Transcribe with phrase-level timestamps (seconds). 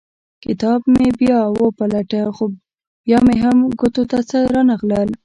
[0.43, 2.45] کتاب مې بیا وپلټه خو
[3.05, 5.09] بیا مې هم ګوتو ته څه رانه غلل.